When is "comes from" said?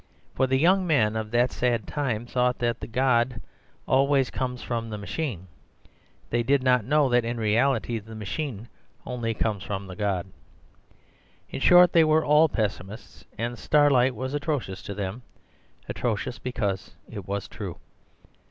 4.31-4.89, 9.35-9.85